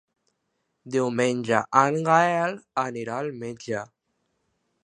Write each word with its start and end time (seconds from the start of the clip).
Diumenge 0.95 1.59
en 1.83 2.01
Gaël 2.09 2.57
anirà 2.87 3.21
al 3.23 3.33
metge. 3.45 3.89